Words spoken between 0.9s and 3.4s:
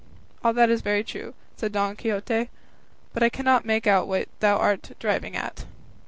true," said Don Quixote; "but I